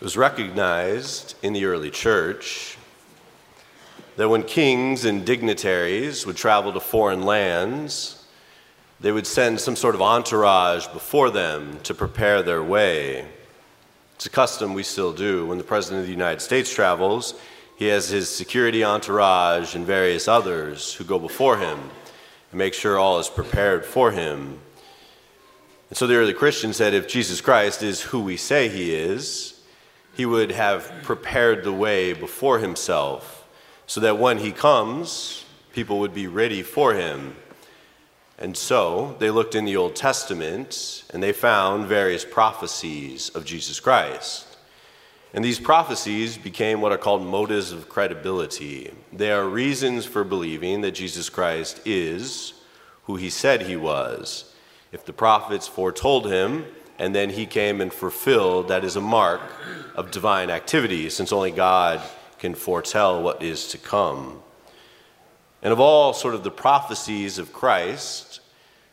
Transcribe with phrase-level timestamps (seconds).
[0.00, 2.78] It was recognized in the early church
[4.14, 8.24] that when kings and dignitaries would travel to foreign lands,
[9.00, 13.26] they would send some sort of entourage before them to prepare their way.
[14.14, 15.46] It's a custom we still do.
[15.46, 17.34] When the President of the United States travels,
[17.76, 21.78] he has his security entourage and various others who go before him
[22.52, 24.60] and make sure all is prepared for him.
[25.88, 29.57] And so the early Christians said if Jesus Christ is who we say he is,
[30.18, 33.46] he would have prepared the way before himself
[33.86, 37.36] so that when he comes, people would be ready for him.
[38.36, 43.78] And so they looked in the Old Testament and they found various prophecies of Jesus
[43.78, 44.56] Christ.
[45.32, 48.90] And these prophecies became what are called motives of credibility.
[49.12, 52.54] They are reasons for believing that Jesus Christ is
[53.04, 54.52] who he said he was.
[54.90, 56.64] If the prophets foretold him,
[56.98, 59.40] and then he came and fulfilled, that is a mark
[59.94, 62.00] of divine activity, since only God
[62.38, 64.42] can foretell what is to come.
[65.62, 68.40] And of all sort of the prophecies of Christ,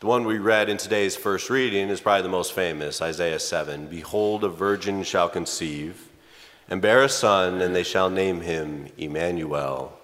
[0.00, 3.88] the one we read in today's first reading is probably the most famous Isaiah 7
[3.88, 6.08] Behold, a virgin shall conceive
[6.68, 9.98] and bear a son, and they shall name him Emmanuel.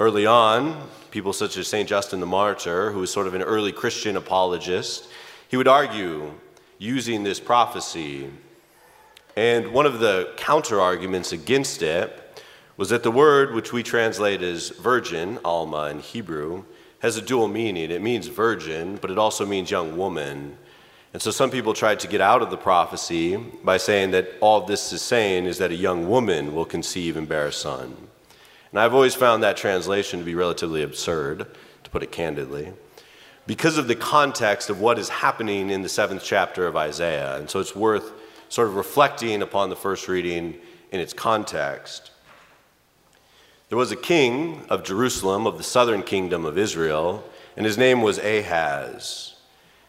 [0.00, 1.88] Early on, people such as St.
[1.88, 5.08] Justin the Martyr, who was sort of an early Christian apologist,
[5.48, 6.32] he would argue
[6.78, 8.30] using this prophecy.
[9.36, 12.42] And one of the counter arguments against it
[12.76, 16.64] was that the word, which we translate as virgin, Alma in Hebrew,
[17.00, 17.90] has a dual meaning.
[17.90, 20.56] It means virgin, but it also means young woman.
[21.12, 24.60] And so some people tried to get out of the prophecy by saying that all
[24.66, 27.96] this is saying is that a young woman will conceive and bear a son.
[28.70, 31.46] And I've always found that translation to be relatively absurd,
[31.84, 32.72] to put it candidly
[33.48, 37.38] because of the context of what is happening in the seventh chapter of Isaiah.
[37.38, 38.12] And so it's worth
[38.50, 40.58] sort of reflecting upon the first reading
[40.92, 42.10] in its context.
[43.70, 47.24] There was a king of Jerusalem, of the southern kingdom of Israel,
[47.56, 49.34] and his name was Ahaz.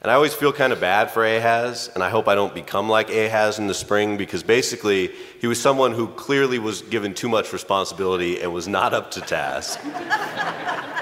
[0.00, 2.88] And I always feel kind of bad for Ahaz, and I hope I don't become
[2.88, 5.10] like Ahaz in the spring because basically
[5.42, 9.20] he was someone who clearly was given too much responsibility and was not up to
[9.20, 9.78] task.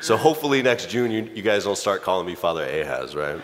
[0.00, 3.38] So hopefully next June you, you guys don't start calling me Father Ahaz, right?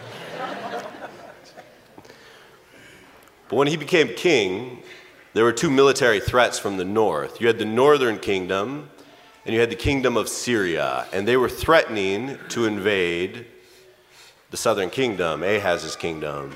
[3.49, 4.83] but when he became king,
[5.35, 7.43] there were two military threats from the north.
[7.43, 8.89] You had the northern kingdom,
[9.45, 13.45] and you had the kingdom of Syria, and they were threatening to invade
[14.51, 16.55] the southern kingdom, Ahaz's kingdom.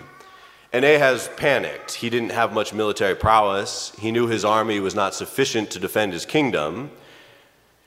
[0.72, 1.92] And Ahaz panicked.
[1.92, 3.92] He didn't have much military prowess.
[3.98, 6.90] He knew his army was not sufficient to defend his kingdom.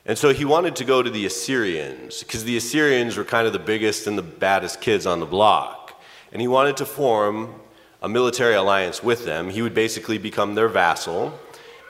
[0.06, 3.52] And so he wanted to go to the Assyrians because the Assyrians were kind of
[3.52, 6.00] the biggest and the baddest kids on the block.
[6.30, 7.54] And he wanted to form
[8.02, 9.48] a military alliance with them.
[9.48, 11.38] He would basically become their vassal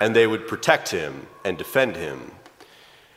[0.00, 2.30] and they would protect him and defend him.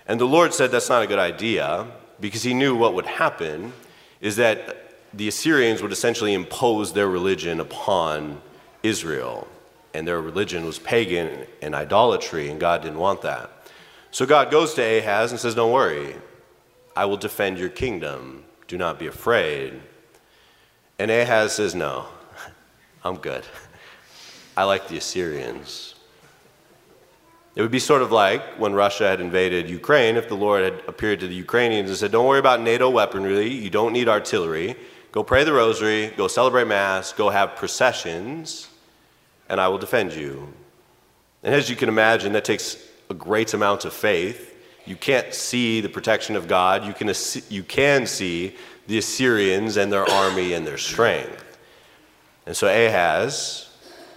[0.07, 1.85] And the Lord said that's not a good idea
[2.19, 3.73] because he knew what would happen
[4.21, 8.41] is that the Assyrians would essentially impose their religion upon
[8.83, 9.47] Israel.
[9.93, 13.51] And their religion was pagan and idolatry, and God didn't want that.
[14.17, 16.15] So God goes to Ahaz and says, Don't worry,
[16.95, 18.45] I will defend your kingdom.
[18.67, 19.79] Do not be afraid.
[20.97, 22.07] And Ahaz says, No,
[23.03, 23.45] I'm good.
[24.57, 25.93] I like the Assyrians.
[27.53, 30.81] It would be sort of like when Russia had invaded Ukraine if the Lord had
[30.87, 34.75] appeared to the Ukrainians and said, Don't worry about NATO weaponry, you don't need artillery.
[35.11, 38.67] Go pray the rosary, go celebrate Mass, go have processions,
[39.47, 40.51] and I will defend you.
[41.43, 42.77] And as you can imagine, that takes
[43.09, 44.55] a great amount of faith.
[44.85, 46.85] You can't see the protection of God.
[46.85, 47.11] You can,
[47.49, 48.55] you can see
[48.87, 51.57] the Assyrians and their army and their strength.
[52.45, 53.69] And so Ahaz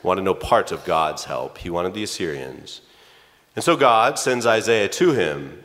[0.02, 1.58] wanted no part of God's help.
[1.58, 2.80] He wanted the Assyrians.
[3.56, 5.62] And so God sends Isaiah to him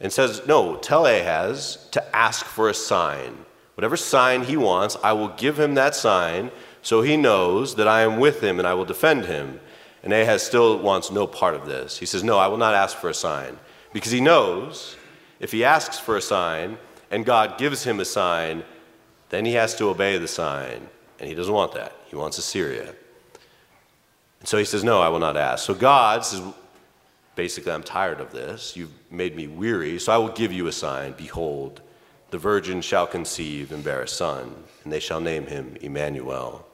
[0.00, 3.44] and says, No, tell Ahaz to ask for a sign.
[3.76, 6.50] Whatever sign he wants, I will give him that sign
[6.82, 9.60] so he knows that I am with him and I will defend him.
[10.02, 11.98] And Ahaz still wants no part of this.
[11.98, 13.58] He says, No, I will not ask for a sign.
[13.92, 14.96] Because he knows
[15.38, 16.78] if he asks for a sign
[17.10, 18.64] and God gives him a sign,
[19.28, 20.88] then he has to obey the sign.
[21.18, 21.94] And he doesn't want that.
[22.06, 22.94] He wants Assyria.
[24.40, 25.64] And so he says, No, I will not ask.
[25.64, 26.42] So God says,
[27.34, 28.76] Basically, I'm tired of this.
[28.76, 31.12] You've made me weary, so I will give you a sign.
[31.12, 31.80] Behold,
[32.30, 34.54] the virgin shall conceive and bear a son,
[34.84, 36.66] and they shall name him Emmanuel.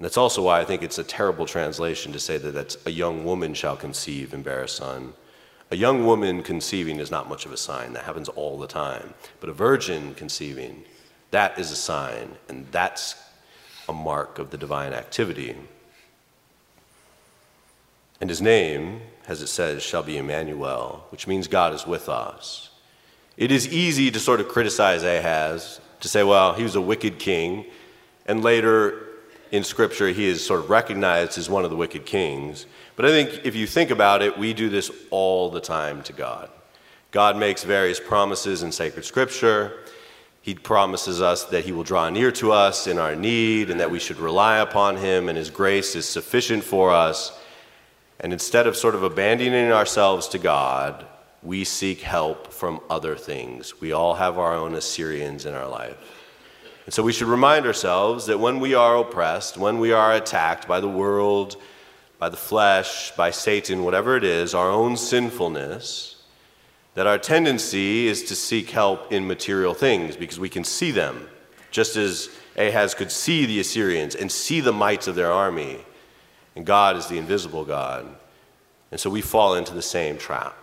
[0.00, 2.90] And that's also why I think it's a terrible translation to say that that's a
[2.90, 5.12] young woman shall conceive and bear a son.
[5.70, 7.92] A young woman conceiving is not much of a sign.
[7.92, 9.12] That happens all the time.
[9.40, 10.84] But a virgin conceiving,
[11.32, 13.14] that is a sign, and that's
[13.90, 15.54] a mark of the divine activity.
[18.22, 22.70] And his name, as it says, shall be Emmanuel, which means God is with us.
[23.36, 27.18] It is easy to sort of criticize Ahaz, to say, well, he was a wicked
[27.18, 27.66] king,
[28.24, 29.08] and later
[29.52, 32.66] in Scripture he is sort of recognized as one of the wicked kings.
[32.96, 36.12] But I think if you think about it, we do this all the time to
[36.12, 36.50] God.
[37.10, 39.80] God makes various promises in sacred Scripture.
[40.42, 43.90] He promises us that He will draw near to us in our need and that
[43.90, 47.36] we should rely upon Him and His grace is sufficient for us.
[48.20, 51.06] And instead of sort of abandoning ourselves to God,
[51.42, 53.80] we seek help from other things.
[53.80, 55.96] We all have our own Assyrians in our life.
[56.84, 60.66] And so we should remind ourselves that when we are oppressed, when we are attacked
[60.66, 61.56] by the world,
[62.18, 66.22] by the flesh, by Satan, whatever it is, our own sinfulness,
[66.94, 71.28] that our tendency is to seek help in material things because we can see them,
[71.70, 75.78] just as Ahaz could see the Assyrians and see the might of their army.
[76.56, 78.06] And God is the invisible God.
[78.90, 80.56] And so we fall into the same trap.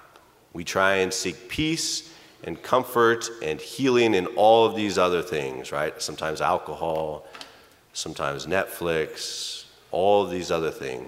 [0.54, 2.12] We try and seek peace
[2.44, 6.00] and comfort and healing and all of these other things, right?
[6.01, 7.25] Sometimes alcohol,
[7.94, 11.07] sometimes Netflix, all of these other things.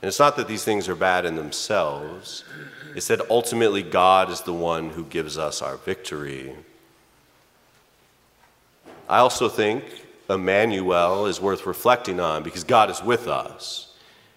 [0.00, 2.44] And it's not that these things are bad in themselves,
[2.94, 6.54] it's that ultimately God is the one who gives us our victory.
[9.08, 9.84] I also think
[10.30, 13.94] Emmanuel is worth reflecting on because God is with us.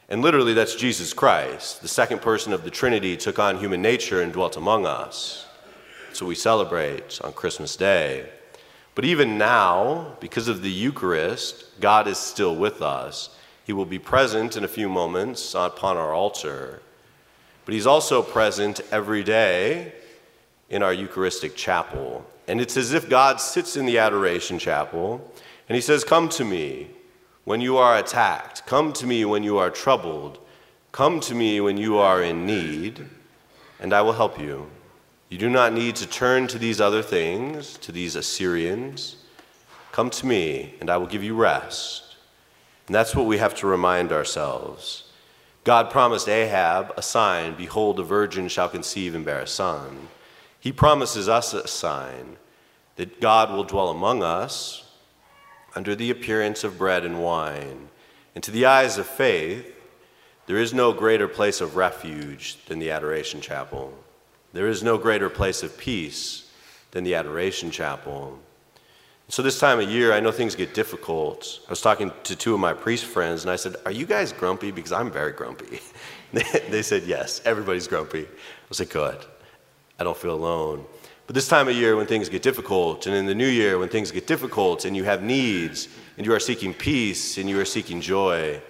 [0.10, 1.82] And literally, that's Jesus Christ.
[1.82, 5.46] The second person of the Trinity took on human nature and dwelt among us.
[6.14, 8.30] So we celebrate on Christmas Day.
[8.96, 13.36] But even now, because of the Eucharist, God is still with us.
[13.64, 16.82] He will be present in a few moments upon our altar.
[17.66, 19.94] But He's also present every day
[20.70, 22.26] in our Eucharistic chapel.
[22.48, 25.34] And it's as if God sits in the adoration chapel
[25.70, 26.90] and He says, Come to me
[27.46, 28.66] when you are attacked.
[28.66, 30.40] Come to me when you are troubled.
[30.92, 33.08] Come to me when you are in need,
[33.80, 34.68] and I will help you.
[35.32, 39.16] You do not need to turn to these other things, to these Assyrians.
[39.94, 42.18] Come to me, and I will give you rest.
[42.86, 45.06] And that's what we have to remind ourselves.
[45.64, 50.10] God promised Ahab a sign Behold, a virgin shall conceive and bear a son.
[50.60, 52.36] He promises us a sign
[52.98, 54.84] that God will dwell among us
[55.76, 57.88] under the appearance of bread and wine.
[58.36, 59.74] And to the eyes of faith,
[60.46, 63.98] there is no greater place of refuge than the Adoration Chapel.
[64.54, 66.50] There is no greater place of peace
[66.92, 68.40] than the Adoration Chapel.
[69.30, 71.62] So, this time of year, I know things get difficult.
[71.66, 74.34] I was talking to two of my priest friends, and I said, Are you guys
[74.34, 74.72] grumpy?
[74.72, 75.80] Because I'm very grumpy.
[76.34, 78.24] they said, Yes, everybody's grumpy.
[78.24, 79.18] I said, Good.
[79.98, 80.84] I don't feel alone.
[81.28, 83.88] But this time of year, when things get difficult, and in the new year, when
[83.88, 85.88] things get difficult, and you have needs,
[86.18, 88.62] and you are seeking peace, and you are seeking joy,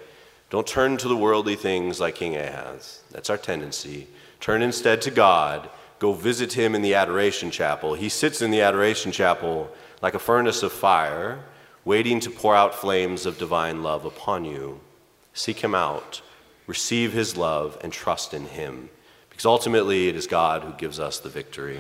[0.51, 3.01] don't turn to the worldly things like King Ahaz.
[3.09, 4.07] That's our tendency.
[4.41, 5.69] Turn instead to God.
[5.99, 7.93] Go visit him in the adoration chapel.
[7.93, 9.71] He sits in the adoration chapel
[10.01, 11.43] like a furnace of fire,
[11.85, 14.81] waiting to pour out flames of divine love upon you.
[15.33, 16.21] Seek him out,
[16.65, 18.89] receive his love, and trust in him,
[19.29, 21.79] because ultimately it is God who gives us the victory.